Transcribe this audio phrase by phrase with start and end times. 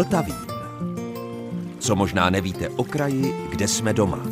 [0.00, 0.36] Vltavín.
[1.78, 4.26] Co možná nevíte o kraji, kde jsme doma.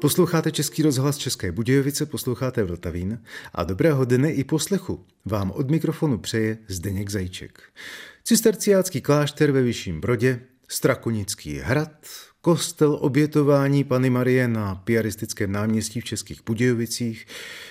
[0.00, 3.22] Posloucháte Český rozhlas České Budějovice, posloucháte Vltavín
[3.54, 7.62] a dobrého dne i poslechu vám od mikrofonu přeje Zdeněk Zajíček.
[8.24, 10.40] Cisterciácký klášter ve Vyšším Brodě,
[10.72, 12.06] Strakonický hrad,
[12.40, 17.26] kostel obětování Pany Marie na piaristickém náměstí v Českých Budějovicích,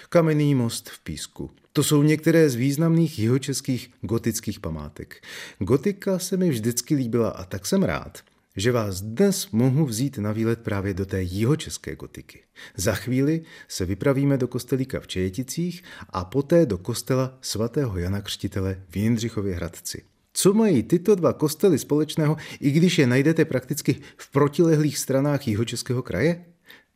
[0.09, 1.51] kamenný most v Písku.
[1.73, 5.23] To jsou některé z významných jihočeských gotických památek.
[5.59, 8.17] Gotika se mi vždycky líbila a tak jsem rád,
[8.55, 12.43] že vás dnes mohu vzít na výlet právě do té jihočeské gotiky.
[12.75, 18.81] Za chvíli se vypravíme do kostelíka v Čejeticích a poté do kostela svatého Jana Křtitele
[18.89, 20.03] v Jindřichově Hradci.
[20.41, 26.01] Co mají tyto dva kostely společného, i když je najdete prakticky v protilehlých stranách jihočeského
[26.01, 26.45] kraje?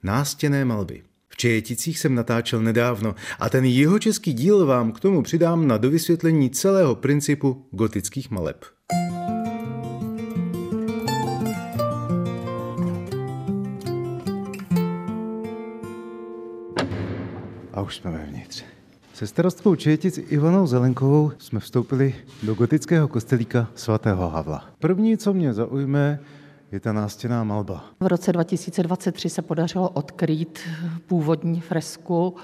[0.03, 1.03] Nástěné malby.
[1.29, 6.49] V Čejeticích jsem natáčel nedávno a ten jihočeský díl vám k tomu přidám na dovysvětlení
[6.49, 8.65] celého principu gotických maleb.
[17.73, 18.72] A už jsme vevnitř.
[19.13, 24.69] Se starostkou Čejetic Ivanou Zelenkovou jsme vstoupili do gotického kostelíka svatého Havla.
[24.79, 26.19] První, co mě zaujme,
[26.71, 27.85] je ta nástěná malba.
[27.99, 30.59] V roce 2023 se podařilo odkrýt
[31.07, 32.35] původní fresku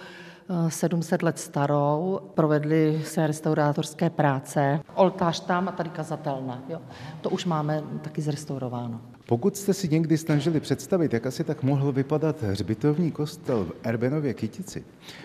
[0.70, 4.80] 700 let starou, provedly se restaurátorské práce.
[4.96, 6.64] Oltář tam a tady kazatelna.
[6.70, 6.82] Jo.
[7.22, 9.02] To už máme taky zrestaurováno.
[9.26, 14.34] Pokud jste si někdy snažili představit, jak asi tak mohl vypadat hřbitovní kostel v Erbenově
[14.34, 14.84] Kytici,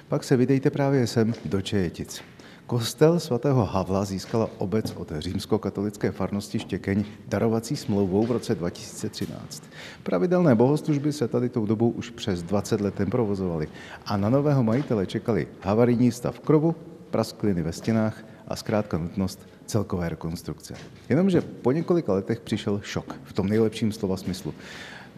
[0.08, 2.22] pak se vydejte právě sem do Čejetic.
[2.67, 9.62] Kostel svatého Havla získala obec od římskokatolické farnosti Štěkeň darovací smlouvou v roce 2013.
[10.03, 13.69] Pravidelné bohoslužby se tady tou dobou už přes 20 let provozovaly
[14.07, 16.74] a na nového majitele čekali havarijní stav krovu,
[17.11, 20.74] praskliny ve stěnách a zkrátka nutnost celkové rekonstrukce.
[21.08, 24.55] Jenomže po několika letech přišel šok, v tom nejlepším slova smyslu.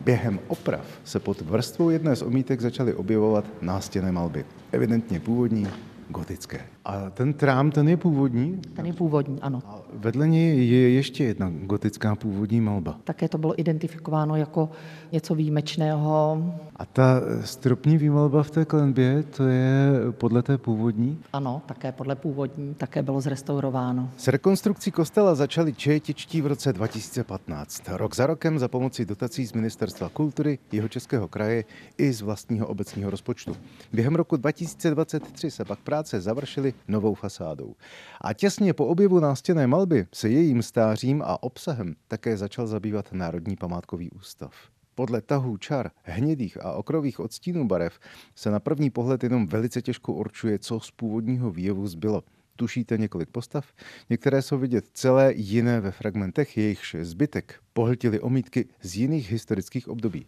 [0.01, 4.45] Během oprav se pod vrstvou jedné z omítek začaly objevovat nástěné malby.
[4.73, 5.69] Evidentně původní,
[6.09, 6.76] gotické.
[6.89, 8.61] A ten trám, ten je původní?
[8.75, 9.63] Ten je původní, ano.
[9.67, 12.99] A vedle něj je ještě jedna gotická původní malba.
[13.05, 14.71] Také to bylo identifikováno jako
[15.13, 16.43] něco výjimečného.
[16.77, 21.19] A ta stropní výmalba v té klenbě, to je podle té původní?
[21.33, 24.11] Ano, také podle původní, také bylo zrestaurováno.
[24.17, 27.83] S rekonstrukcí kostela začali čejetičtí v roce 2015.
[27.89, 31.65] Rok za rokem za pomoci dotací z Ministerstva kultury, jeho českého kraje
[31.99, 33.57] i z vlastního obecního rozpočtu.
[33.93, 37.75] Během roku 2023 se pak práce završily novou fasádou.
[38.21, 43.57] A těsně po objevu nástěné malby se jejím stářím a obsahem také začal zabývat Národní
[43.57, 44.53] památkový ústav.
[44.95, 47.99] Podle tahů čar, hnědých a okrových odstínů barev
[48.35, 52.23] se na první pohled jenom velice těžko určuje, co z původního výjevu zbylo.
[52.57, 53.73] Tušíte několik postav?
[54.11, 60.27] Některé jsou vidět celé, jiné ve fragmentech, jejichž zbytek pohltili omítky z jiných historických období.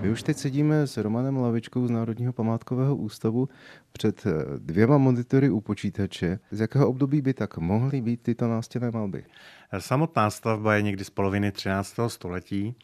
[0.00, 3.48] My už teď sedíme s Romanem Lavičkou z Národního památkového ústavu
[3.92, 6.38] před eh, dvěma monitory u počítače.
[6.50, 9.24] Z jakého období by tak mohly být tyto nástěné malby?
[9.78, 11.96] Samotná stavba je někdy z poloviny 13.
[12.06, 12.74] století,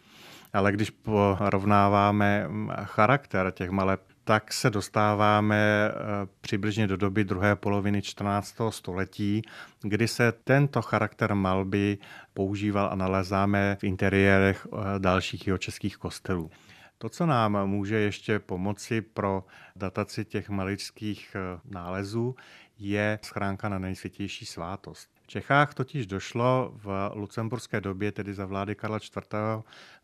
[0.53, 5.93] ale když porovnáváme mm, charakter těch maleb, tak se dostáváme eh,
[6.41, 8.57] přibližně do doby druhé poloviny 14.
[8.71, 9.43] století,
[9.83, 11.99] kdy se tento charakter malby
[12.35, 16.51] používal a nalezáme v interiérech eh, dalších jeho českých kostelů.
[16.99, 19.45] To, co nám může ještě pomoci pro
[19.77, 22.37] dataci těch maličských eh, nálezů,
[22.79, 25.11] je schránka na nejsvětější svátost.
[25.23, 29.27] V Čechách totiž došlo v lucemburské době, tedy za vlády Karla IV.,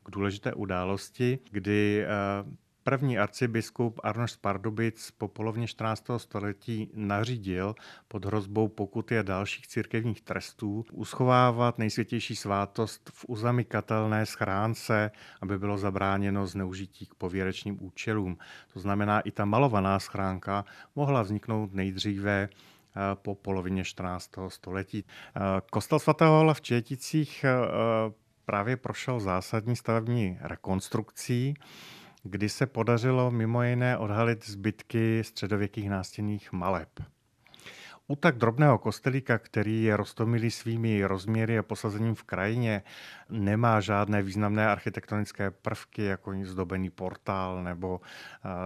[0.05, 2.07] k důležité události, kdy
[2.85, 6.05] První arcibiskup Arnoš Pardubic po polovině 14.
[6.17, 7.75] století nařídil
[8.09, 15.79] pod hrozbou pokuty a dalších církevních trestů uschovávat nejsvětější svátost v uzamykatelné schránce, aby bylo
[15.79, 18.39] zabráněno zneužití k pověrečným účelům.
[18.73, 20.65] To znamená, i ta malovaná schránka
[20.97, 24.31] mohla vzniknout nejdříve eh, po polovině 14.
[24.49, 25.05] století.
[25.37, 25.41] Eh,
[25.71, 27.53] kostel svatého Hala v Četicích eh,
[28.45, 31.55] právě prošel zásadní stavební rekonstrukcí
[32.23, 36.89] kdy se podařilo mimo jiné odhalit zbytky středověkých nástěnných maleb.
[38.07, 42.83] U tak drobného kostelíka, který je rostomilý svými rozměry a posazením v krajině,
[43.29, 48.01] nemá žádné významné architektonické prvky, jako zdobený portál nebo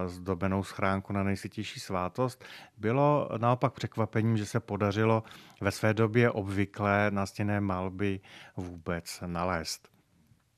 [0.06, 2.44] zdobenou schránku na nejsvětější svátost.
[2.76, 5.22] Bylo naopak překvapením, že se podařilo
[5.60, 8.20] ve své době obvyklé nástěnné malby
[8.56, 9.95] vůbec nalézt.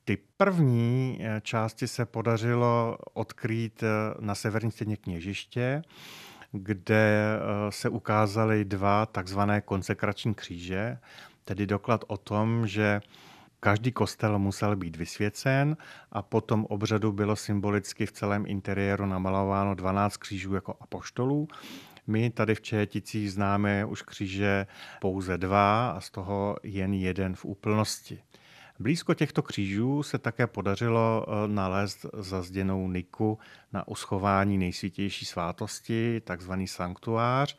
[0.08, 3.84] Ty první eh, části se podařilo odkrýt
[4.20, 5.82] na severní stěně kněžiště,
[6.52, 7.38] kde
[7.70, 10.98] se ukázaly dva takzvané konsekrační kříže,
[11.44, 13.00] tedy doklad o tom, že
[13.60, 15.76] Každý kostel musel být vysvěcen
[16.12, 21.48] a po tom obřadu bylo symbolicky v celém interiéru namalováno 12 křížů jako apoštolů.
[22.06, 24.66] My tady v Čeheticích známe už kříže
[25.00, 28.22] pouze dva a z toho jen jeden v úplnosti.
[28.80, 33.38] Blízko těchto křížů se také podařilo eh, nalézt zazděnou niku
[33.72, 37.56] na uschování nejsvětější svátosti, takzvaný sanktuář,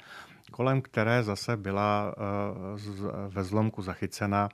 [0.51, 4.49] kolem které zase byla eh, ve zlomku zachycena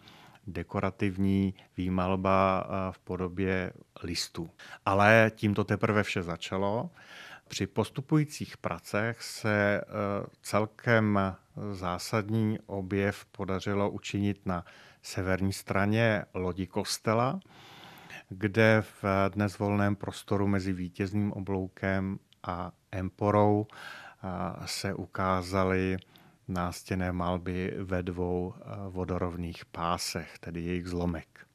[0.47, 3.73] dekorativní výmalba eh, v podobě
[4.03, 4.49] listů.
[4.85, 6.89] Ale tím to teprve vše začalo.
[7.47, 9.81] Při postupujících pracech se
[10.41, 11.19] celkem
[11.71, 14.65] zásadní objev podařilo učinit na
[15.05, 17.39] severní straně lodi kostela,
[18.29, 23.67] kde v dnes volném prostoru mezi vítězným obloukem a emporou
[24.65, 25.97] se ukázaly
[26.47, 28.53] nástěné malby ve dvou
[28.89, 31.47] vodorovných pásech, tedy jejich zlomek.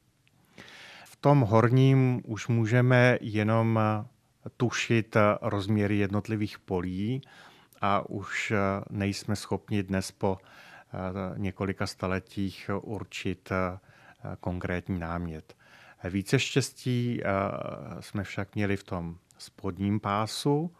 [1.04, 3.80] V tom horním už můžeme jenom
[4.56, 7.22] tušit rozměry jednotlivých polí
[7.80, 8.52] a už
[8.90, 10.38] nejsme schopni dnes po
[11.36, 13.52] několika staletích určit
[14.40, 15.56] konkrétní námět.
[16.04, 17.20] Více štěstí
[18.00, 20.70] jsme však měli v tom spodním pásu,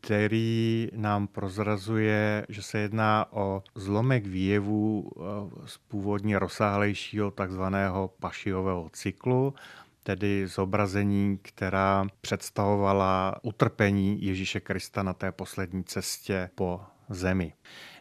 [0.00, 5.22] který nám prozrazuje, že se jedná o zlomek výjevů eh,
[5.66, 9.54] z původně rozsáhlejšího takzvaného pašiového cyklu,
[10.02, 17.52] tedy zobrazení, která představovala utrpení Ježíše Krista na té poslední cestě po zemi.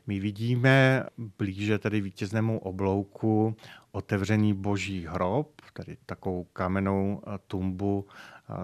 [0.09, 1.05] My vidíme
[1.37, 3.55] blíže tedy vítěznému oblouku
[3.91, 8.07] otevřený boží hrob, tedy takovou kamennou tumbu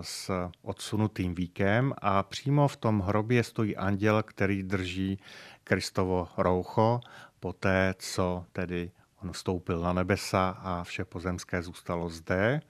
[0.02, 0.32] s
[0.62, 5.20] odsunutým víkem a přímo v tom hrobě stojí anděl, který drží
[5.64, 7.00] Kristovo roucho,
[7.40, 8.92] poté co tedy
[9.24, 12.62] on vstoupil na nebesa a vše pozemské zůstalo zde.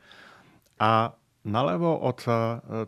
[0.80, 2.28] A nalevo od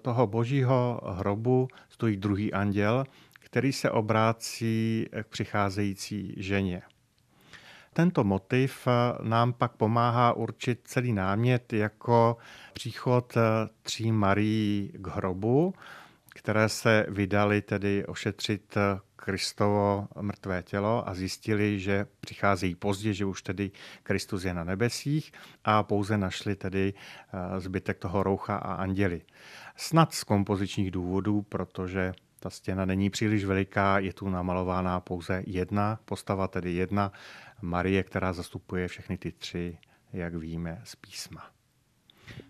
[0.01, 3.05] toho božího hrobu stojí druhý anděl,
[3.47, 6.81] který se obrácí k přicházející ženě.
[7.93, 8.87] Tento motiv
[9.23, 12.37] nám pak pomáhá určit celý námět jako
[12.73, 13.37] příchod
[13.81, 15.73] tří Marií k hrobu,
[16.29, 18.77] které se vydali tedy ošetřit
[19.15, 23.71] Kristovo mrtvé tělo a zjistili, že přicházejí pozdě, že už tedy
[24.03, 25.31] Kristus je na nebesích
[25.63, 26.93] a pouze našli tedy
[27.57, 29.21] zbytek toho roucha a anděli.
[29.75, 32.13] Snad z kompozičních důvodů, protože
[32.47, 37.11] ta stěna není příliš veliká, je tu namalována pouze jedna postava, tedy jedna
[37.61, 39.77] Marie, která zastupuje všechny ty tři,
[40.13, 41.43] jak víme, z písma.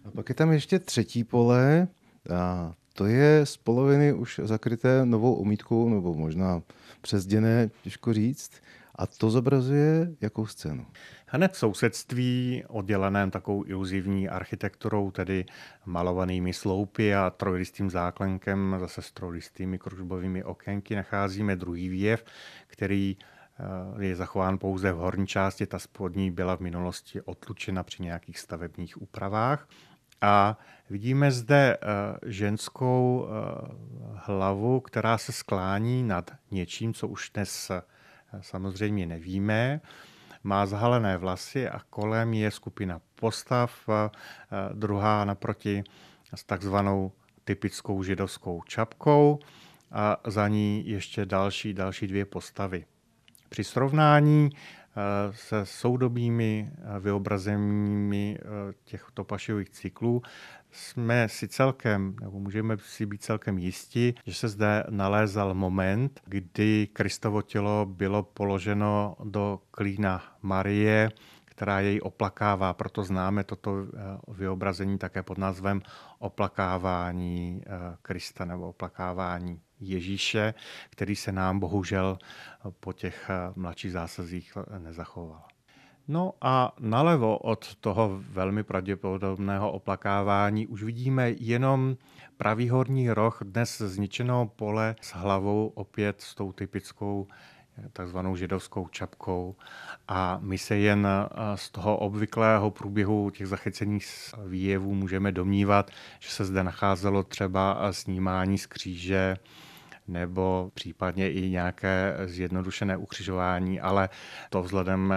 [0.06, 1.88] A pak je tam ještě třetí pole,
[2.36, 6.62] a to je z poloviny už zakryté novou omítkou, nebo možná
[7.02, 8.52] přezděné, těžko říct.
[8.98, 10.86] A to zobrazuje jakou scénu?
[11.26, 15.46] Hned v sousedství, odděleném takovou iluzivní architekturou, tedy
[15.86, 22.26] malovanými sloupy a trojlistým záklenkem, zase s trojlistými kružbovými okénky, nacházíme druhý výjev,
[22.68, 28.04] který eh, je zachován pouze v horní části, ta spodní byla v minulosti otlučena při
[28.04, 29.68] nějakých stavebních úpravách.
[30.22, 30.58] A
[30.90, 31.88] vidíme zde eh,
[32.26, 33.32] ženskou eh,
[34.16, 37.72] hlavu, která se sklání nad něčím, co už dnes
[38.42, 39.82] samozřejmě nevíme.
[40.44, 43.90] Má zahalené vlasy a kolem je skupina postav,
[44.74, 45.84] druhá naproti
[46.36, 47.12] s takzvanou
[47.44, 49.40] typickou židovskou čapkou
[49.92, 52.86] a za ní ještě další, další dvě postavy.
[53.50, 54.50] Při srovnání
[55.32, 58.38] se soudobými vyobrazeními
[58.84, 60.22] těchto pašiových cyklů
[60.72, 66.88] jsme si celkem, nebo můžeme si být celkem jisti, že se zde nalézal moment, kdy
[66.94, 71.12] Kristovo tělo bylo položeno do klína Marie,
[71.58, 72.74] která jej oplakává.
[72.74, 73.88] Proto známe toto eh,
[74.28, 75.82] vyobrazení také pod názvem
[76.20, 80.54] oplakávání eh, Krista nebo oplakávání Ježíše,
[80.90, 82.18] který se nám bohužel
[82.80, 85.57] po těch eh, mladších zásazích nezachoval.
[86.08, 91.98] No a nalevo od toho velmi pravděpodobného oplakávání už vidíme jenom
[92.38, 97.28] pravý horní roh dnes zničeného pole s hlavou opět s tou typickou
[97.78, 99.56] eh, takzvanou židovskou čapkou.
[100.08, 104.08] A my se jen eh, z toho obvyklého průběhu těch zachycených
[104.46, 109.38] výjevů můžeme domnívat, že se zde nacházelo třeba snímání z kříže
[110.08, 114.10] nebo případně i nějaké zjednodušené ukřižování, ale
[114.50, 115.14] to vzhledem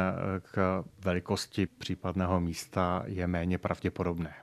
[0.52, 4.35] k velikosti případného místa je méně pravděpodobné.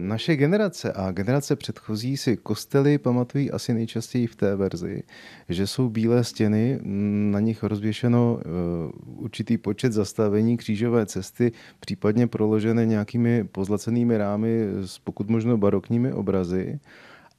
[0.00, 5.02] Naše generace a generace předchozí si kostely pamatují asi nejčastěji v té verzi,
[5.48, 6.78] že jsou bílé stěny,
[7.32, 8.48] na nich rozvěšeno eh,
[9.04, 16.80] určitý počet zastavení křížové cesty, případně proložené nějakými pozlacenými rámy s pokud možno barokními obrazy,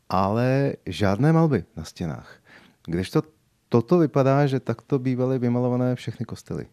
[0.10, 2.40] ale žádné malby na stěnách.
[2.86, 3.24] Kdežto
[3.70, 6.66] toto vypadá, že takto bývaly vymalované všechny kostely.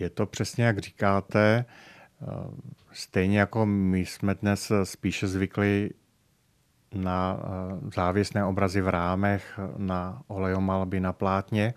[0.00, 1.64] Je to přesně jak říkáte.
[2.92, 5.90] Stejně jako my jsme dnes spíše zvykli
[6.94, 11.74] na eh, závěsné obrazy v rámech, na olejomalby na plátně,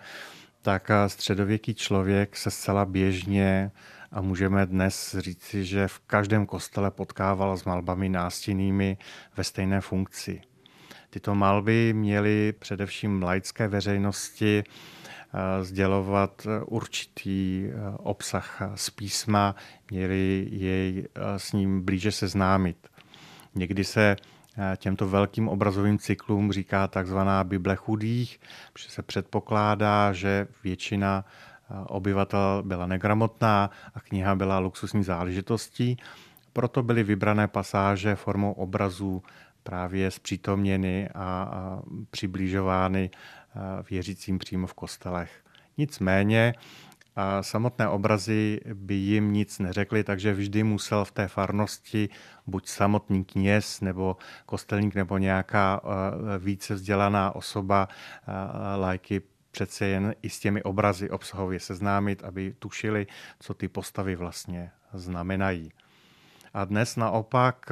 [0.62, 3.72] tak eh, středověký člověk se zcela běžně
[4.12, 8.98] a můžeme dnes říci, že v každém kostele potkával s malbami nástinnými
[9.38, 10.42] ve stejné funkci.
[11.10, 15.01] Tyto malby měly především laické veřejnosti Eh,
[15.62, 19.56] sdělovat eh, určitý eh, obsah z písma,
[19.92, 21.08] měli jej
[21.38, 22.88] s ním blíže seznámit.
[23.56, 24.16] Někdy se
[24.78, 28.40] těmto velkým obrazovým cyklům říká takzvaná Bible chudých,
[28.74, 31.26] protože se předpokládá, že většina
[31.88, 35.98] obyvatel byla negramotná a kniha byla luxusní záležitostí.
[36.54, 39.24] Proto byly vybrané pasáže formou obrazů
[39.64, 43.10] právě zpřítomněny a přibližovány
[43.90, 45.44] věřícím přímo v kostelech.
[45.78, 46.54] Nicméně
[47.42, 52.10] samotné obrazy by jim nic neřekly, takže vždy musel v té farnosti
[52.48, 55.82] buď samotný kněz nebo kostelník nebo nějaká
[56.40, 57.88] více vzdělaná osoba
[58.76, 63.08] lajky přece jen i s těmi obrazy obsahově seznámit, aby tušili,
[63.40, 65.72] co ty postavy vlastně znamenají.
[66.54, 67.66] A dnes naopak,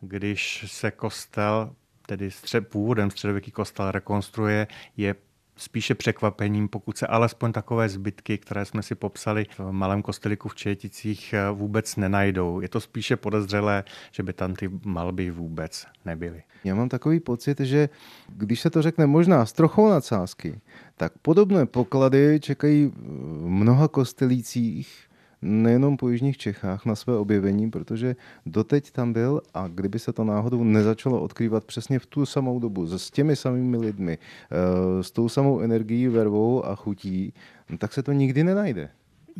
[0.00, 1.74] když se kostel
[2.10, 5.14] tedy střed, původem středověký kostel rekonstruuje, je
[5.56, 10.54] spíše překvapením, pokud se alespoň takové zbytky, které jsme si popsali v malém kosteliku v
[10.54, 12.60] Četicích, vůbec nenajdou.
[12.60, 16.42] Je to spíše podezřelé, že by tam ty malby vůbec nebyly.
[16.64, 17.88] Já mám takový pocit, že
[18.28, 20.60] když se to řekne možná s trochou nadsázky,
[20.96, 25.09] tak podobné poklady čekají v mnoha kostelících
[25.42, 28.16] nejenom po Jižních Čechách na své objevení, protože
[28.46, 32.98] doteď tam byl a kdyby se to náhodou nezačalo odkrývat přesně v tu samou dobu,
[32.98, 37.32] s těmi samými lidmi, eh, s tou samou energií, vervou a chutí,
[37.78, 38.90] tak se to nikdy nenajde.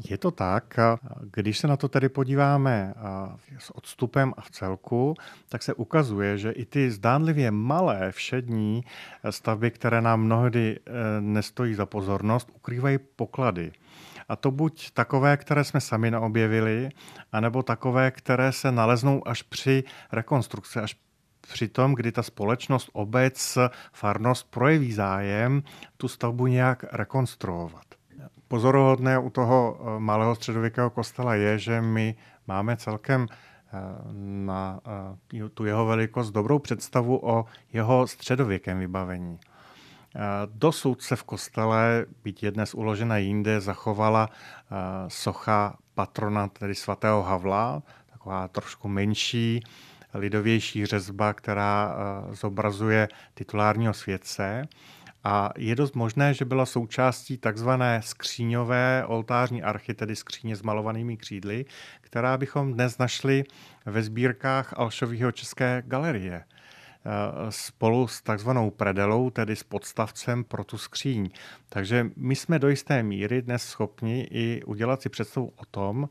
[0.09, 0.77] Je to tak.
[1.33, 2.95] Když se na to tedy podíváme
[3.59, 5.15] s odstupem a v celku,
[5.49, 8.85] tak se ukazuje, že i ty zdánlivě malé všední
[9.31, 13.73] stavby, které nám mnohdy eh, nestojí za pozornost, ukrývají poklady.
[14.31, 16.89] A to buď takové, které jsme sami neobjevili,
[17.33, 20.97] anebo takové, které se naleznou až při rekonstrukci, až
[21.41, 23.59] při tom, kdy ta společnost, obec,
[23.93, 25.63] farnost projeví zájem
[25.97, 27.85] tu stavbu nějak rekonstruovat.
[28.49, 32.15] Pozoruhodné u toho eh, malého středověkého kostela je, že my
[32.47, 33.79] máme celkem eh,
[34.47, 34.81] na
[35.43, 39.39] eh, tu jeho velikost dobrou představu o jeho středověkém vybavení.
[40.47, 44.29] Dosud se v kostele, byť je dnes uložena jinde, zachovala
[45.09, 49.61] socha patrona, tedy svatého Havla, taková trošku menší,
[50.15, 51.97] lidovější řezba, která
[52.31, 54.69] zobrazuje titulárního světce.
[55.25, 61.17] A je dost možné, že byla součástí takzvané skříňové oltářní archy, tedy skříně s malovanými
[61.17, 61.65] křídly,
[62.01, 63.45] která bychom dnes našli
[63.87, 66.45] ve sbírkách Alšového České galerie.
[67.05, 71.31] Eh, spolu s takzvanou predelou, tedy s podstavcem pro tu skříň.
[71.69, 76.09] Takže my jsme do jisté míry dnes schopni i udělat si představu o tom,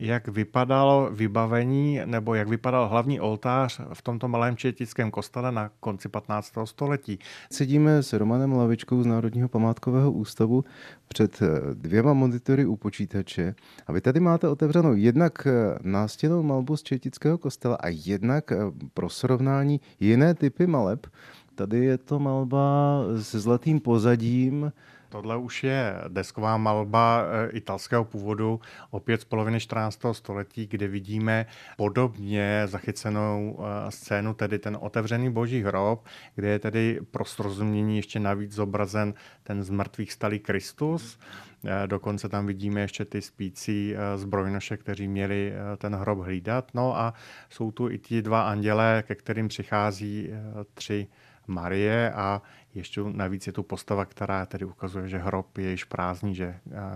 [0.00, 6.08] jak vypadalo vybavení nebo jak vypadal hlavní oltář v tomto malém četickém kostele na konci
[6.08, 6.52] 15.
[6.64, 7.18] století.
[7.52, 10.64] Sedíme s Romanem Lavičkou z Národního památkového ústavu
[11.08, 13.54] před eh, dvěma monitory u počítače
[13.86, 18.56] a vy tady máte otevřenou jednak eh, nástěnou malbu z četického kostela a jednak eh,
[18.94, 21.06] pro srovnání jiné typy maleb.
[21.54, 24.72] Tady je to malba se zlatým pozadím,
[25.14, 30.00] Tohle už je desková malba eh, italského původu, opět z poloviny 14.
[30.12, 31.46] století, kde vidíme
[31.76, 38.20] podobně zachycenou eh, scénu, tedy ten otevřený boží hrob, kde je tedy pro srozumění ještě
[38.20, 41.18] navíc zobrazen ten z mrtvých stalý Kristus.
[41.64, 46.70] Eh, dokonce tam vidíme ještě ty spící zbrojnoše, kteří měli ten hrob hlídat.
[46.74, 47.14] No a
[47.50, 50.30] jsou tu i ti dva andělé, ke kterým přichází
[50.74, 51.06] tři
[51.46, 52.42] Marie a
[52.74, 56.54] ještě navíc je tu postava, která tedy ukazuje, že hrob je již prázdný, že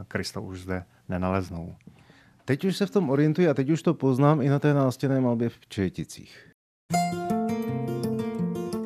[0.08, 1.76] Krista už zde nenaleznou.
[2.44, 5.20] teď už se v tom orientuji a teď už to poznám i na té nástěné
[5.20, 6.44] malbě v Čejeticích.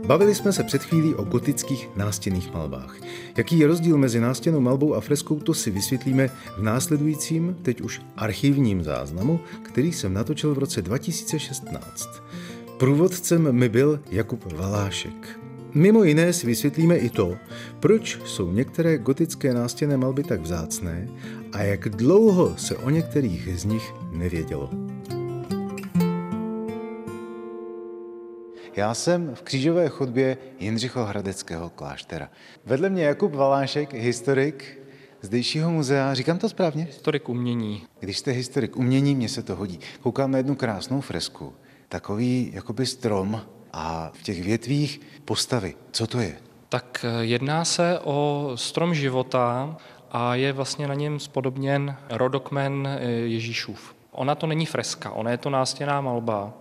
[0.07, 2.97] Bavili jsme se před chvílí o gotických nástěnných malbách.
[3.37, 6.29] Jaký je rozdíl mezi nástěnou malbou a freskou, to si vysvětlíme
[6.59, 12.09] v následujícím, teď už archivním záznamu, který jsem natočil v roce 2016.
[12.79, 15.42] Průvodcem mi byl Jakub Valášek.
[15.75, 17.37] Mimo jiné si vysvětlíme i to,
[17.81, 21.09] proč jsou některé gotické nástěné malby tak vzácné
[21.53, 24.71] a jak dlouho se o některých z nich nevědělo.
[28.77, 32.31] Já jsem v křížové chodbě Jindřichohradeckého kláštera.
[32.67, 34.79] Vedle mě Jakub Valášek, historik
[35.23, 36.15] zdejšího muzea.
[36.15, 36.85] Říkám to správně?
[36.85, 37.83] Historik umění.
[38.01, 39.81] Když jste historik umění, mně se to hodí.
[40.01, 41.53] Koukám na jednu krásnou fresku.
[41.89, 45.75] Takový jakoby strom a v těch větvích postavy.
[45.93, 46.37] Co to je?
[46.69, 49.77] Tak eh, jedná se o strom života
[50.11, 53.95] a je vlastně na něm spodobněn rodokmen eh, Ježíšův.
[54.13, 56.53] Ona to není freska, ona je to nástěná malba,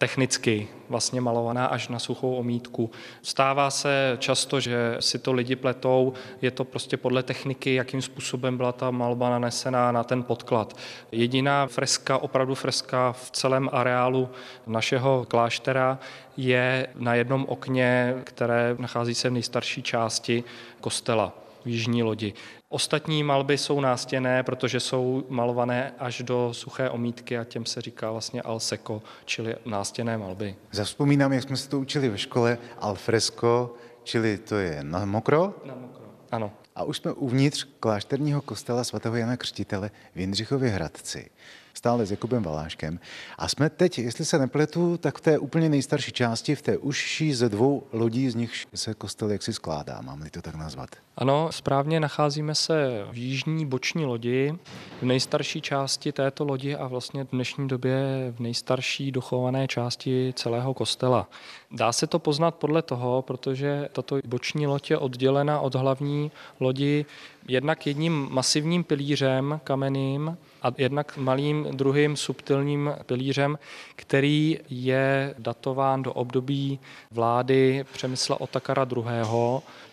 [0.00, 2.90] technicky vlastně malovaná až na suchou omítku.
[3.22, 8.56] Stává se často, že si to lidi pletou, je to prostě podle techniky, jakým způsobem
[8.56, 10.76] byla ta malba nanesená na ten podklad.
[11.12, 14.28] Jediná freska, opravdu freska v celém areálu
[14.66, 15.98] našeho kláštera
[16.36, 20.44] je na jednom okně, které nachází se v nejstarší části
[20.80, 21.32] kostela
[21.64, 22.34] v jižní lodi.
[22.72, 28.10] Ostatní malby jsou nástěné, protože jsou malované až do suché omítky a těm se říká
[28.10, 30.56] vlastně al seco, čili nástěné malby.
[30.72, 35.54] Zavzpomínám, jak jsme se to učili ve škole, al fresco, čili to je na mokro?
[35.64, 36.52] Na mokro, ano.
[36.80, 41.30] A už jsme uvnitř klášterního kostela svatého Jana Křtitele v Jindřichově Hradci
[41.74, 43.00] stále s Jakubem Valáškem.
[43.38, 47.34] A jsme teď, jestli se nepletu, tak v té úplně nejstarší části, v té užší
[47.34, 50.90] ze dvou lodí, z nich se kostel jaksi skládá, mám-li to tak nazvat.
[51.16, 54.54] Ano, správně nacházíme se v jižní boční lodi,
[55.00, 57.96] v nejstarší části této lodi a vlastně v dnešní době
[58.36, 61.28] v nejstarší dochované části celého kostela.
[61.70, 66.30] Dá se to poznat podle toho, protože tato boční loď je oddělena od hlavní
[66.70, 67.06] lodi
[67.48, 73.58] jednak jedním masivním pilířem kamenným a jednak malým druhým subtilním pilířem,
[73.96, 76.80] který je datován do období
[77.10, 79.02] vlády Přemysla Otakara II.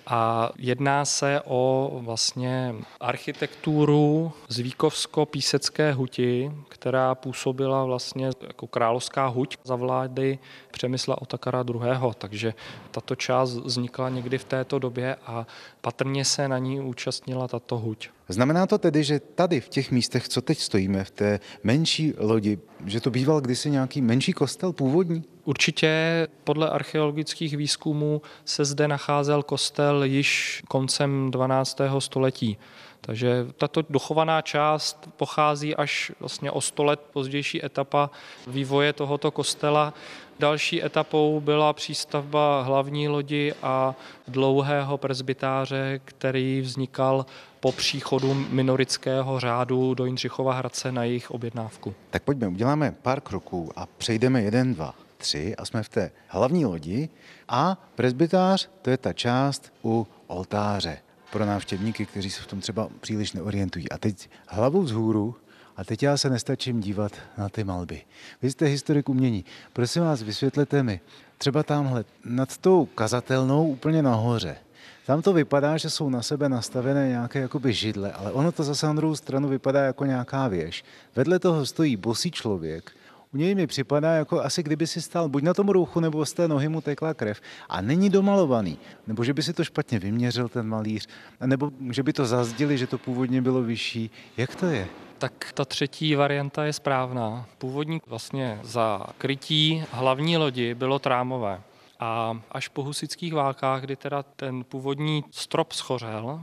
[0.10, 9.58] A jedná se o vlastně architekturu z Víkovsko-písecké huti, která působila vlastně jako královská huť
[9.64, 10.40] za vlády
[10.72, 12.14] Přemysla Otakara II.
[12.18, 12.54] Takže
[12.92, 15.48] tato část vznikla někdy v této době a
[15.82, 18.10] patrně se na ní účastnila tato huť.
[18.30, 22.60] Znamená to tedy, že tady v těch místech, co teď stojíme, v té menší lodi,
[22.86, 25.24] že to býval kdysi nějaký menší kostel původní?
[25.46, 31.82] Určitě podle archeologických výzkumů se zde nacházel kostel již koncem 12.
[32.00, 32.58] století.
[33.02, 38.10] Takže tato dochovaná část pochází až vlastně o 100 let pozdější etapa
[38.48, 39.94] vývoje tohoto kostela.
[40.40, 43.96] Další etapou byla přístavba hlavní lodi a
[44.28, 47.26] dlouhého presbytáře, který vznikal
[47.68, 51.94] po příchodu minorického řádu do Jindřichova Hradce na jejich objednávku.
[52.10, 56.66] Tak pojďme, uděláme pár kroků a přejdeme jeden, dva, tři a jsme v té hlavní
[56.66, 57.10] lodi
[57.48, 60.98] a presbytář to je ta část u oltáře
[61.32, 63.90] pro návštěvníky, kteří se v tom třeba příliš neorientují.
[63.90, 65.36] A teď hlavu vzhůru
[65.78, 68.02] a teď já se nestačím dívat na ty malby.
[68.42, 69.46] Vy jste historik umění.
[69.74, 71.00] Prosím vás, vysvětlete mi,
[71.38, 74.58] třeba tamhle nad tou kazatelnou úplně nahoře,
[75.06, 78.88] tam to vypadá, že jsou na sebe nastavené nějaké jakoby židle, ale ono to zase
[78.88, 80.84] na druhou stranu vypadá jako nějaká věž.
[81.16, 82.92] Vedle toho stojí bosý člověk,
[83.34, 86.34] u něj mi připadá, jako asi kdyby si stál buď na tom ruchu, nebo z
[86.34, 88.80] té nohy mu tekla krev a není domalovaný.
[89.08, 91.08] Nebo že by si to špatně vyměřil ten malíř,
[91.46, 94.12] nebo že by to zazdili, že to původně bylo vyšší.
[94.38, 94.88] Jak to je?
[95.18, 97.46] Tak ta třetí varianta je správná.
[97.58, 101.62] Původní vlastně za krytí hlavní lodi bylo trámové.
[102.00, 106.42] A až po husických válkách, kdy teda ten původní strop schořel,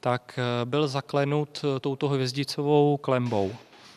[0.00, 3.52] tak eh, byl zaklenut eh, touto hvězdicovou klembou.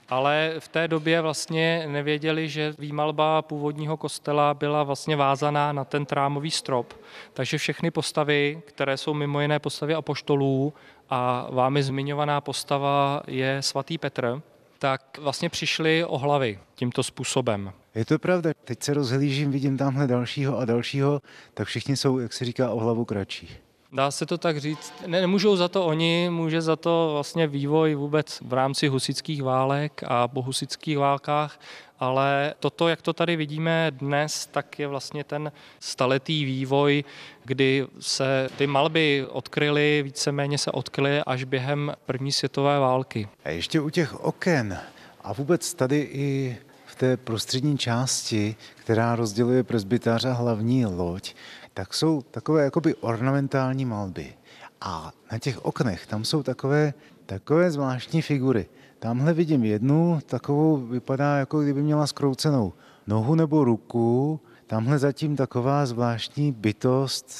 [0.10, 6.06] Ale v té době vlastně nevěděli, že výmalba původního kostela byla vlastně vázaná na ten
[6.06, 6.94] trámový strop.
[7.34, 10.74] Takže všechny postavy, které jsou mimo jiné postavy apoštolů
[11.10, 14.42] a vámi zmiňovaná postava je svatý Petr,
[14.80, 17.74] tak vlastně přišli o hlavy tímto způsobem.
[17.96, 18.52] Je to pravda.
[18.64, 21.22] Teď se rozhlížím, vidím tamhle dalšího a dalšího,
[21.54, 23.69] tak všichni jsou, jak se říká, o hlavu kratší.
[23.92, 24.94] Dá se to tak říct.
[25.08, 30.02] Ne, nemůžou za to oni, může za to vlastně vývoj vůbec v rámci husických válek
[30.08, 31.60] a po husických válkách,
[32.00, 37.04] ale toto, jak to tady vidíme dnes, tak je vlastně ten staletý vývoj,
[37.46, 43.28] kdy se ty malby odkryly, víceméně se odkryly až během první světové války.
[43.44, 44.80] A ještě u těch oken,
[45.24, 51.34] A vůbec tady i v té prostřední části, která rozděluje presbytář a hlavní loď,
[51.80, 54.34] tak jsou takové jakoby ornamentální malby.
[54.82, 56.94] A na těch oknech tam jsou takové,
[57.26, 58.66] takové zvláštní figury.
[59.00, 62.74] Tamhle vidím jednu, takovou vypadá, jako kdyby měla skroucenou
[63.08, 64.40] nohu nebo ruku.
[64.68, 67.32] Tamhle zatím taková zvláštní bytost,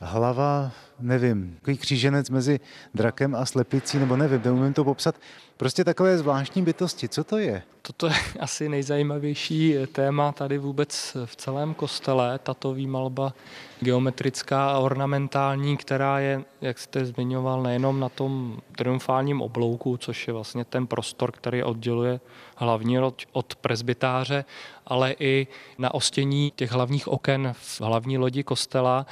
[0.00, 2.60] hlava, nevím, takový kříženec mezi
[2.94, 5.14] drakem a slepicí, nebo nevím, neumím to popsat.
[5.56, 7.08] Prostě takové zvláštní bytosti.
[7.08, 7.62] Co to je?
[7.82, 13.34] Toto je asi nejzajímavější téma tady vůbec v celém kostele, tato výmalba
[13.80, 20.32] geometrická a ornamentální, která je, jak jste zmiňoval, nejenom na tom triumfálním oblouku, což je
[20.32, 22.20] vlastně ten prostor, který odděluje
[22.56, 24.44] hlavní loď od presbytáře,
[24.86, 25.46] ale i
[25.78, 29.06] na ostění těch hlavních oken v hlavní lodi kostela,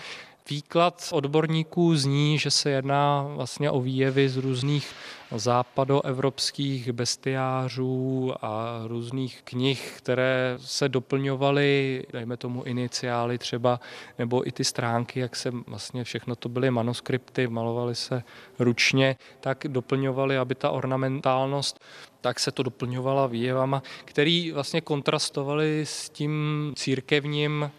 [0.50, 4.92] Výklad odborníků zní, že se jedná vlastně o výjevy z různých
[5.36, 13.80] západoevropských bestiářů a různých knih, které se doplňovaly, dejme tomu iniciály třeba,
[14.18, 18.22] nebo i ty stránky, jak se vlastně všechno to byly manuskripty, malovaly se
[18.58, 21.80] ručně, tak doplňovaly, aby ta ornamentálnost
[22.20, 27.70] tak se to doplňovala výjevama, který vlastně kontrastovali s tím církevním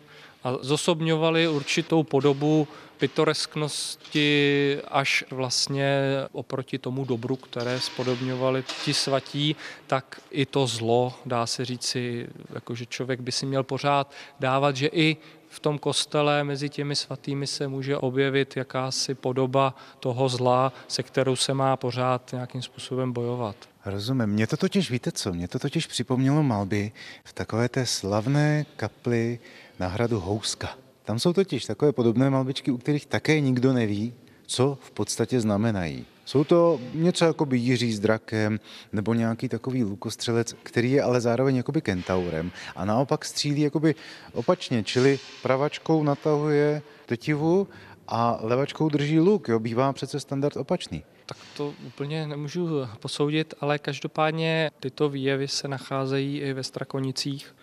[0.43, 5.99] a zosobňovali určitou podobu pitoresknosti až vlastně
[6.31, 9.55] oproti tomu dobru, které spodobňovali ti svatí,
[9.87, 14.87] tak i to zlo, dá se říci, jakože člověk by si měl pořád dávat, že
[14.87, 15.17] i
[15.49, 21.35] v tom kostele mezi těmi svatými se může objevit jakási podoba toho zla, se kterou
[21.35, 23.55] se má pořád nějakým způsobem bojovat.
[23.85, 24.27] Rozumím.
[24.27, 26.91] Mě to totiž, víte co, mě to totiž připomnělo malby
[27.23, 29.39] v takové té slavné kapli
[29.79, 30.69] na hradu Houska.
[31.03, 34.13] Tam jsou totiž takové podobné malbičky, u kterých také nikdo neví,
[34.45, 36.05] co v podstatě znamenají.
[36.25, 38.59] Jsou to něco jako by Jiří s drakem
[38.93, 43.95] nebo nějaký takový lukostřelec, který je ale zároveň jakoby kentaurem a naopak střílí jakoby
[44.33, 47.67] opačně, čili pravačkou natahuje tetivu
[48.07, 49.47] a levačkou drží luk.
[49.47, 49.59] Jo?
[49.59, 51.03] Bývá přece standard opačný.
[51.25, 52.67] Tak to úplně nemůžu
[52.99, 57.55] posoudit, ale každopádně tyto výjevy se nacházejí i ve Strakonicích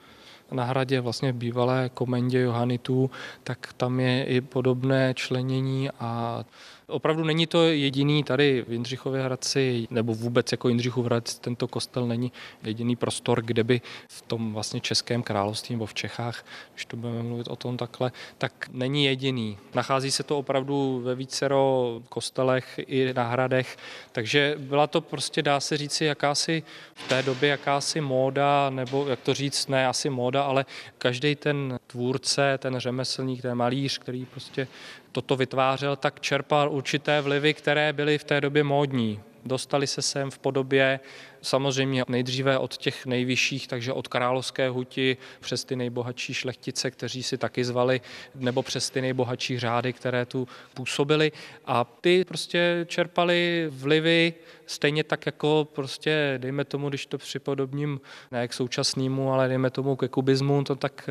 [0.52, 3.10] na hradě vlastně v bývalé komendě Johanitů,
[3.44, 6.44] tak tam je i podobné členění a
[6.88, 12.06] Opravdu není to jediný tady v Jindřichově Hradci, nebo vůbec jako Jindřichův Hradec, tento kostel
[12.06, 16.96] není jediný prostor, kde by v tom vlastně Českém království nebo v Čechách, když to
[16.96, 19.58] budeme mluvit o tom takhle, tak není jediný.
[19.74, 23.76] Nachází se to opravdu ve vícero kostelech i na hradech,
[24.12, 26.62] takže byla to prostě, dá se říci, jakási
[26.94, 30.66] v té době jakási móda, nebo jak to říct, ne asi móda, ale
[30.98, 34.68] každý ten tvůrce, ten řemeslník, ten malíř, který prostě
[35.16, 39.20] toto vytvářel, tak čerpal určité vlivy, které byly v té době módní.
[39.44, 41.00] Dostali se sem v podobě
[41.42, 47.38] samozřejmě nejdříve od těch nejvyšších, takže od královské huti přes ty nejbohatší šlechtice, kteří si
[47.38, 48.00] taky zvali,
[48.34, 51.32] nebo přes ty nejbohatší řády, které tu působily.
[51.64, 54.34] A ty prostě čerpali vlivy
[54.66, 58.00] stejně tak jako prostě, dejme tomu, když to připodobním
[58.32, 61.10] ne k současnému, ale dejme tomu ke kubismu, to tak,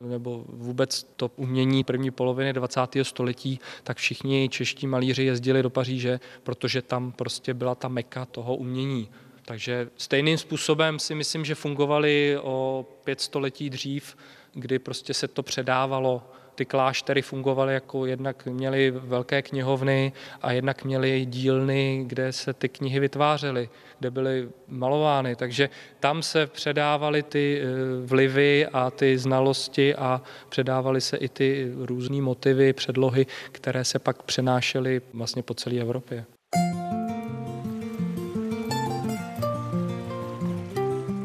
[0.00, 2.80] nebo vůbec to umění první poloviny 20.
[3.02, 8.56] století, tak všichni čeští malíři jezdili do Paříže, protože tam prostě byla ta meka toho
[8.56, 9.08] umění.
[9.44, 14.16] Takže stejným způsobem si myslím, že fungovali o pět století dřív,
[14.54, 16.22] kdy prostě se to předávalo
[16.54, 22.68] ty kláštery fungovaly jako jednak měly velké knihovny a jednak měly dílny, kde se ty
[22.68, 25.36] knihy vytvářely, kde byly malovány.
[25.36, 27.66] Takže tam se předávaly ty eh,
[28.06, 34.22] vlivy a ty znalosti a předávaly se i ty různé motivy, předlohy, které se pak
[34.22, 36.24] přenášely vlastně po celé Evropě.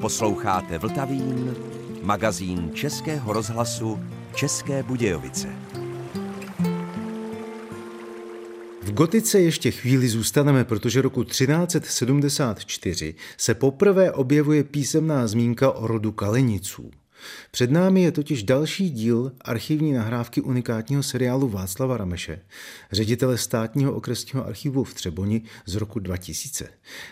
[0.07, 1.55] Posloucháte Vltavín,
[2.01, 3.99] magazín Českého rozhlasu
[4.35, 5.47] České Budějovice.
[8.81, 16.11] V gotice ještě chvíli zůstaneme, protože roku 1374 se poprvé objevuje písemná zmínka o rodu
[16.11, 16.91] Kaleniců.
[17.51, 22.41] Před námi je totiž další díl archivní nahrávky unikátního seriálu Václava Rameše,
[22.91, 26.69] ředitele státního okresního archivu v Třeboni z roku 2000.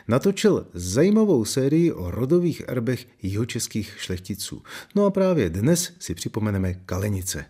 [0.07, 4.63] Natočil zajímavou sérii o rodových erbech jihočeských šlechticů.
[4.95, 7.45] No a právě dnes si připomeneme Kalenice.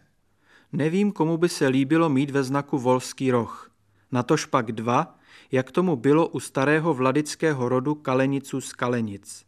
[0.71, 3.71] Nevím, komu by se líbilo mít ve znaku volský roh.
[4.11, 5.19] Natož pak dva,
[5.51, 9.45] jak tomu bylo u starého vladického rodu Kaleniců z Kalenic.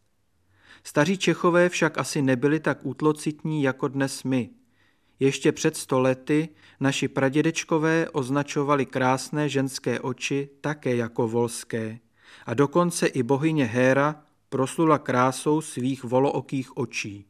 [0.83, 4.49] Staří Čechové však asi nebyli tak útlocitní jako dnes my.
[5.19, 11.99] Ještě před sto lety naši pradědečkové označovali krásné ženské oči také jako volské
[12.45, 17.25] a dokonce i bohyně Héra proslula krásou svých volookých očí.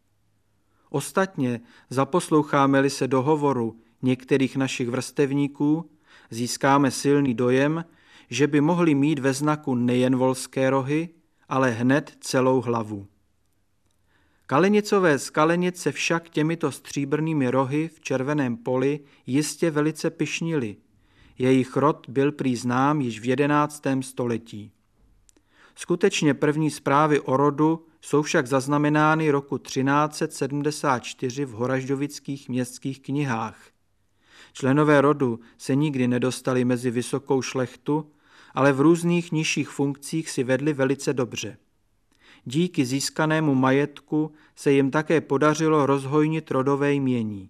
[0.89, 5.89] Ostatně, zaposloucháme-li se do hovoru některých našich vrstevníků,
[6.29, 7.85] získáme silný dojem,
[8.29, 11.09] že by mohli mít ve znaku nejen volské rohy,
[11.49, 13.07] ale hned celou hlavu.
[14.49, 20.75] Kalenicové skalenice však těmito stříbrnými rohy v červeném poli jistě velice pyšnili.
[21.37, 24.71] Jejich rod byl prý znám již v jedenáctém století.
[25.75, 33.59] Skutečně první zprávy o rodu jsou však zaznamenány roku 1374 v horaždovických městských knihách.
[34.53, 38.11] Členové rodu se nikdy nedostali mezi vysokou šlechtu,
[38.53, 41.57] ale v různých nižších funkcích si vedli velice dobře.
[42.49, 47.49] Díky získanému majetku se jim také podařilo rozhojnit rodové jmění.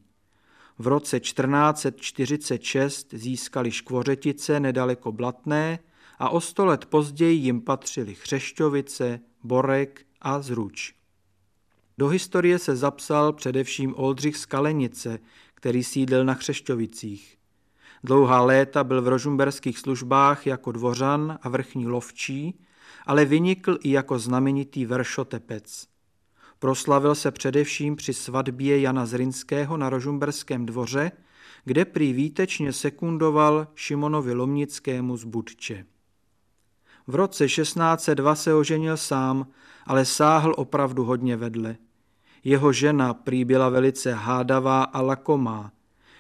[0.79, 5.79] V roce 1446 získali Škvořetice nedaleko Blatné
[6.19, 10.93] a o sto let později jim patřili Chřešťovice, Borek a Zruč.
[11.97, 15.19] Do historie se zapsal především Oldřich Skalenice,
[15.53, 17.37] který sídlil na Chřešťovicích.
[18.03, 22.59] Dlouhá léta byl v rožumberských službách jako dvořan a vrchní lovčí,
[23.07, 25.87] ale vynikl i jako znamenitý veršotepec.
[26.59, 31.11] Proslavil se především při svatbě Jana Zrinského na Rožumberském dvoře,
[31.65, 35.85] kde prý výtečně sekundoval Šimonovi Lomnickému z Budče.
[37.07, 39.47] V roce 1602 se oženil sám,
[39.85, 41.77] ale sáhl opravdu hodně vedle.
[42.43, 45.71] Jeho žena prý byla velice hádavá a lakomá.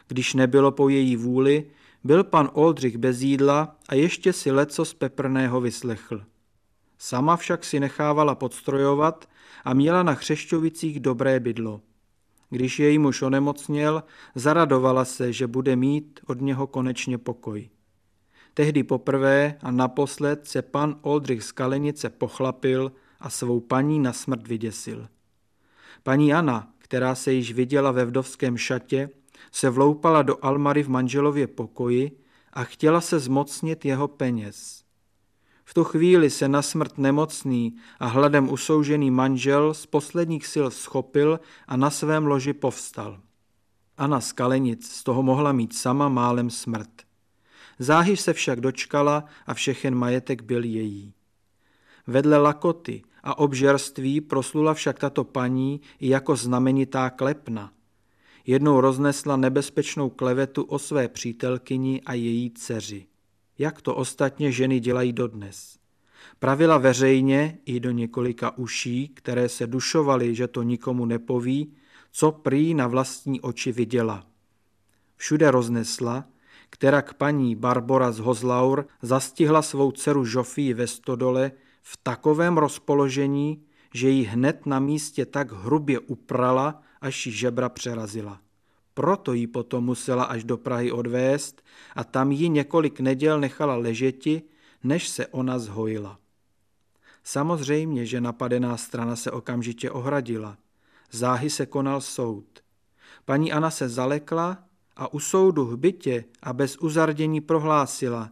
[0.07, 1.65] Když nebylo po její vůli,
[2.03, 6.21] byl pan Oldřich bez jídla a ještě si leco z peprného vyslechl.
[6.97, 9.29] Sama však si nechávala podstrojovat
[9.65, 11.81] a měla na Chřešťovicích dobré bydlo.
[12.49, 14.03] Když její muž onemocněl,
[14.35, 17.69] zaradovala se, že bude mít od něho konečně pokoj.
[18.53, 24.47] Tehdy poprvé a naposled se pan Oldřich z Kalenice pochlapil a svou paní na smrt
[24.47, 25.07] vyděsil.
[26.03, 29.09] Paní Anna, která se již viděla ve vdovském šatě,
[29.51, 32.19] se vloupala do Almary v manželově pokoji
[32.53, 34.86] a chtěla se zmocnit jeho peněz.
[35.69, 41.39] V tu chvíli se na smrt nemocný a hladem usoužený manžel z posledních sil schopil
[41.67, 43.19] a na svém loži povstal.
[43.97, 46.89] Anna z Kalenic z toho mohla mít sama málem smrt.
[47.79, 51.13] Záhy se však dočkala a všechen majetek byl její.
[52.07, 57.71] Vedle lakoty a obžerství proslula však tato paní i jako znamenitá klepna.
[58.45, 63.07] Jednou roznesla nebezpečnou klevetu o své přítelkyni a její dceři
[63.57, 65.77] jak to ostatně ženy dělají dodnes.
[66.39, 71.73] Pravila veřejně i do několika uší, které se dušovaly, že to nikomu nepoví,
[72.11, 74.25] co prý na vlastní oči viděla.
[75.15, 76.25] Všude roznesla,
[76.69, 83.63] která k paní Barbora z Hozlaur zastihla svou dceru Žofii ve stodole v takovém rozpoložení,
[83.93, 88.39] že ji hned na místě tak hrubě uprala, až ji žebra přerazila.
[88.97, 91.61] Proto ji potom musela až do Prahy odvést
[91.95, 94.41] a tam ji několik neděl nechala ležeti,
[94.83, 96.19] než se ona zhojila.
[97.23, 100.57] Samozřejmě, že napadená strana se okamžitě ohradila.
[101.11, 102.45] Záhy se konal soud.
[103.25, 104.63] Paní Ana se zalekla
[104.95, 108.31] a u soudu v bytě a bez uzardění prohlásila,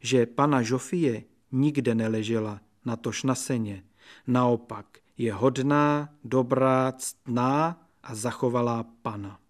[0.00, 3.84] že pana Žofie nikde neležela, natož na seně.
[4.26, 4.86] Naopak
[5.18, 9.41] je hodná, dobrá, ctná a zachovalá pana.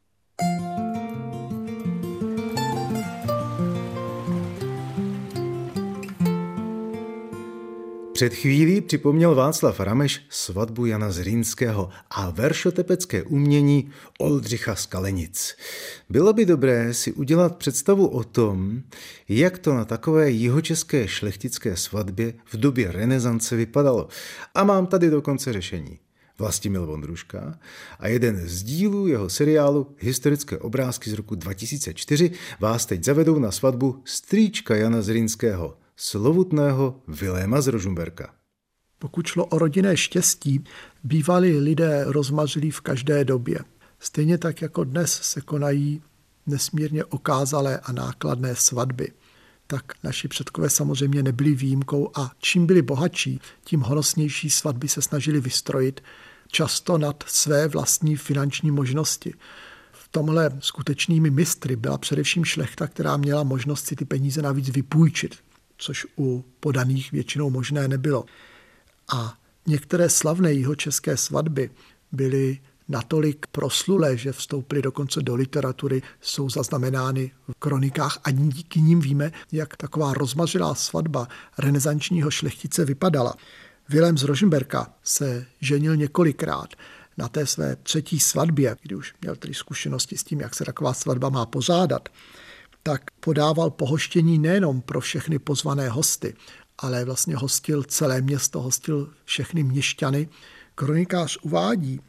[8.12, 15.56] Před chvílí připomněl Václav Rameš svatbu Jana Zrínského a veršotepecké umění Oldřicha Skalenic.
[16.08, 18.82] Bylo by dobré si udělat představu o tom,
[19.28, 24.08] jak to na takové jihočeské šlechtické svatbě v době renesance vypadalo.
[24.54, 25.98] A mám tady dokonce řešení.
[26.42, 27.58] Vlastimil Vondruška
[27.98, 33.50] a jeden z dílů jeho seriálu Historické obrázky z roku 2004 vás teď zavedou na
[33.50, 38.34] svatbu strýčka Jana Zrinského, slovutného Viléma z Rožumberka.
[38.98, 40.64] Pokud šlo o rodinné štěstí,
[41.04, 43.58] bývali lidé rozmařilí v každé době.
[43.98, 46.02] Stejně tak jako dnes se konají
[46.46, 49.12] nesmírně okázalé a nákladné svatby
[49.66, 55.40] tak naši předkové samozřejmě nebyli výjimkou a čím byli bohatší, tím honosnější svatby se snažili
[55.40, 56.00] vystrojit,
[56.52, 59.34] často nad své vlastní finanční možnosti.
[59.92, 65.36] V tomhle skutečnými mistry byla především šlechta, která měla možnost si ty peníze navíc vypůjčit,
[65.76, 68.24] což u podaných většinou možné nebylo.
[69.14, 69.34] A
[69.66, 71.70] některé slavné jihočeské svatby
[72.12, 79.00] byly natolik proslulé, že vstoupily dokonce do literatury, jsou zaznamenány v kronikách a díky ním
[79.00, 83.34] víme, jak taková rozmařilá svatba renesančního šlechtice vypadala.
[83.92, 86.68] Wilhelm z Roženberka se ženil několikrát.
[87.18, 90.94] Na té své třetí svatbě, kdy už měl tedy zkušenosti s tím, jak se taková
[90.94, 92.08] svatba má pořádat,
[92.82, 96.34] tak podával pohoštění nejenom pro všechny pozvané hosty,
[96.78, 100.28] ale vlastně hostil celé město, hostil všechny měšťany.
[100.74, 102.00] Kronikář uvádí,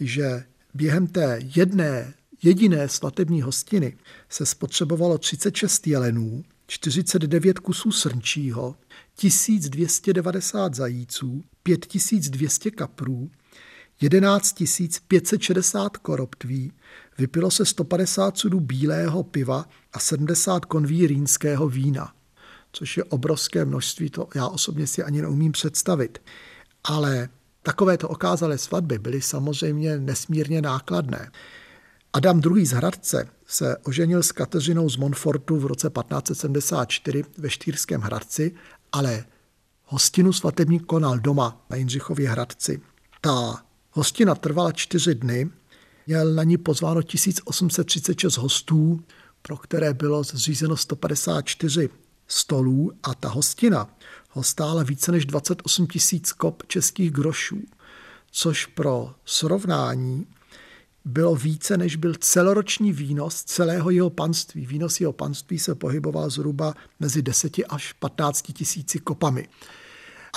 [0.00, 3.96] že během té jedné jediné svatební hostiny
[4.28, 8.76] se spotřebovalo 36 jelenů, 49 kusů srnčího,
[9.16, 13.30] 1290 zajíců, 5200 kaprů,
[14.00, 14.62] 11
[15.08, 16.72] 560 koroptví,
[17.18, 22.14] vypilo se 150 sudů bílého piva a 70 konví rýnského vína,
[22.72, 26.18] což je obrovské množství, to já osobně si ani neumím představit.
[26.84, 27.28] Ale
[27.62, 31.30] takovéto okázalé svatby byly samozřejmě nesmírně nákladné.
[32.12, 32.66] Adam II.
[32.66, 38.54] z Hradce se oženil s Kateřinou z Monfortu v roce 1574 ve Štýrském Hradci,
[38.92, 39.24] ale
[39.84, 42.80] hostinu svatební konal doma na Jindřichově Hradci.
[43.20, 45.50] Ta hostina trvala čtyři dny,
[46.06, 49.04] měl na ní pozváno 1836 hostů,
[49.42, 51.88] pro které bylo zřízeno 154
[52.28, 53.88] stolů a ta hostina
[54.30, 57.62] ho stála více než 28 tisíc kop českých grošů,
[58.30, 60.26] což pro srovnání
[61.04, 64.66] bylo více, než byl celoroční výnos celého jeho panství.
[64.66, 69.48] Výnos jeho panství se pohyboval zhruba mezi 10 až 15 tisíci kopami.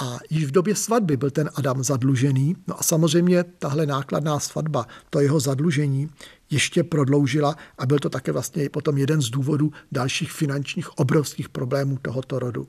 [0.02, 2.56] A již v době svatby byl ten Adam zadlužený.
[2.68, 6.10] No a samozřejmě tahle nákladná svatba, to jeho zadlužení
[6.50, 11.98] ještě prodloužila a byl to také vlastně potom jeden z důvodů dalších finančních obrovských problémů
[12.02, 12.68] tohoto rodu.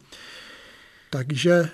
[1.10, 1.68] Takže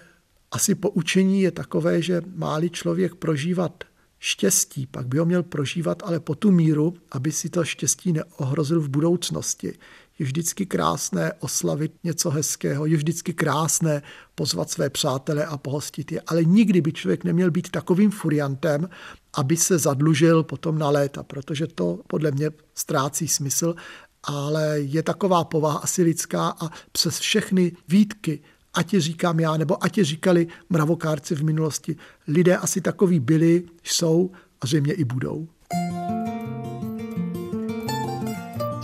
[0.51, 3.85] asi poučení je takové, že máli člověk prožívat
[4.25, 8.81] štěstí, pak by ho měl prožívat ale po tu míru, aby si to štěstí neohrozil
[8.81, 9.73] v budoucnosti.
[10.19, 14.03] Je vždycky krásné oslavit něco hezkého, je vždycky krásné
[14.35, 18.89] pozvat své přátele a pohostit je, ale nikdy by člověk neměl být takovým furiantem,
[19.35, 23.75] aby se zadlužil potom na léta, protože to podle mě ztrácí smysl,
[24.23, 28.41] ale je taková povaha asi lidská a přes všechny výtky
[28.75, 31.97] ať je říkám já, nebo ať je říkali mravokárci v minulosti.
[32.29, 34.31] Lidé asi takový byli, jsou
[34.61, 35.49] a zřejmě i budou.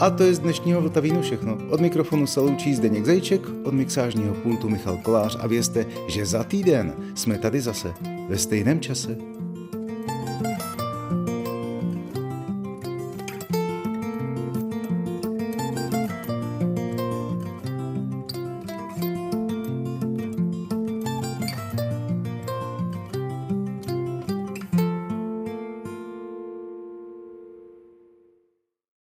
[0.01, 1.59] A to je z dnešního Vltavínu všechno.
[1.71, 6.45] Od mikrofonu se loučí Zdeněk Zajček, od mixážního pultu Michal Kolář a vězte, že za
[6.45, 7.95] týden jsme tady zase
[8.29, 9.38] ve stejném čase